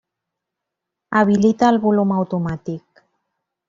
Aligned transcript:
Habilita 1.19 1.71
el 1.75 1.81
volum 1.87 2.17
automàtic. 2.19 3.07